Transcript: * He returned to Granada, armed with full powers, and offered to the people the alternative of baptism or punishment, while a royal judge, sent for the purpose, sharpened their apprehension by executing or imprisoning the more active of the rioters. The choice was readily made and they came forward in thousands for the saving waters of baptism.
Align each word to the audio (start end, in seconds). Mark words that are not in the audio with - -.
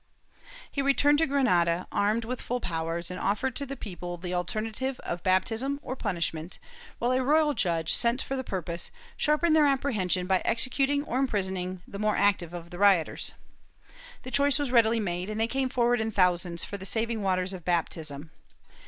* 0.39 0.41
He 0.71 0.81
returned 0.81 1.19
to 1.19 1.27
Granada, 1.27 1.85
armed 1.91 2.25
with 2.25 2.41
full 2.41 2.59
powers, 2.59 3.11
and 3.11 3.19
offered 3.19 3.55
to 3.57 3.67
the 3.67 3.75
people 3.77 4.17
the 4.17 4.33
alternative 4.33 4.99
of 5.01 5.21
baptism 5.21 5.79
or 5.83 5.95
punishment, 5.95 6.57
while 6.97 7.11
a 7.11 7.21
royal 7.21 7.53
judge, 7.53 7.93
sent 7.93 8.19
for 8.19 8.35
the 8.35 8.43
purpose, 8.43 8.89
sharpened 9.15 9.55
their 9.55 9.67
apprehension 9.67 10.25
by 10.25 10.41
executing 10.43 11.03
or 11.03 11.19
imprisoning 11.19 11.83
the 11.87 11.99
more 11.99 12.15
active 12.15 12.51
of 12.51 12.71
the 12.71 12.79
rioters. 12.79 13.33
The 14.23 14.31
choice 14.31 14.57
was 14.57 14.71
readily 14.71 14.99
made 14.99 15.29
and 15.29 15.39
they 15.39 15.45
came 15.45 15.69
forward 15.69 16.01
in 16.01 16.11
thousands 16.11 16.63
for 16.63 16.79
the 16.79 16.85
saving 16.87 17.21
waters 17.21 17.53
of 17.53 17.63
baptism. 17.63 18.31